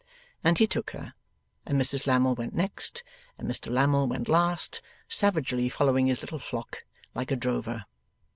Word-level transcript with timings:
And 0.43 0.57
he 0.57 0.65
took 0.65 0.89
her, 0.93 1.13
and 1.63 1.79
Mrs 1.79 2.07
Lammle 2.07 2.33
went 2.33 2.55
next, 2.55 3.03
and 3.37 3.47
Mr 3.47 3.69
Lammle 3.71 4.07
went 4.07 4.27
last, 4.27 4.81
savagely 5.07 5.69
following 5.69 6.07
his 6.07 6.21
little 6.21 6.39
flock, 6.39 6.85
like 7.13 7.29
a 7.29 7.35
drover. 7.35 7.85